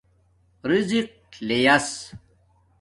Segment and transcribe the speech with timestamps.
[0.65, 1.09] رزِق
[1.47, 1.87] لَیس